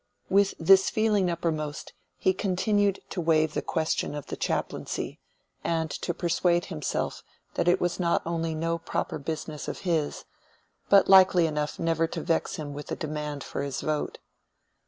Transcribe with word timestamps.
With 0.31 0.55
this 0.59 0.89
feeling 0.89 1.29
uppermost, 1.29 1.93
he 2.17 2.33
continued 2.33 3.01
to 3.11 3.21
waive 3.21 3.53
the 3.53 3.61
question 3.61 4.15
of 4.15 4.25
the 4.25 4.35
chaplaincy, 4.35 5.19
and 5.63 5.91
to 5.91 6.11
persuade 6.15 6.65
himself 6.73 7.21
that 7.53 7.67
it 7.67 7.79
was 7.79 7.99
not 7.99 8.23
only 8.25 8.55
no 8.55 8.79
proper 8.79 9.19
business 9.19 9.67
of 9.67 9.81
his, 9.81 10.25
but 10.89 11.07
likely 11.07 11.45
enough 11.45 11.77
never 11.77 12.07
to 12.07 12.21
vex 12.23 12.55
him 12.55 12.73
with 12.73 12.91
a 12.91 12.95
demand 12.95 13.43
for 13.43 13.61
his 13.61 13.81
vote. 13.81 14.17